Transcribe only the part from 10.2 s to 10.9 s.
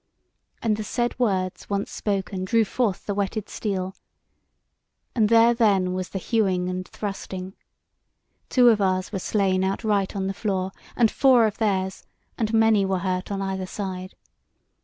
the floor,